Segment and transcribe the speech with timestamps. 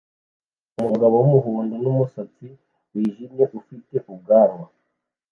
[0.79, 2.47] Umugabo wumuhondo numusatsi
[2.91, 4.65] wijimye ufite ubwanwa